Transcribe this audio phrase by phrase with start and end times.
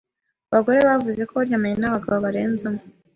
[0.51, 2.83] abagore bavuze ko baryamanye n’abagabo barenze umwe,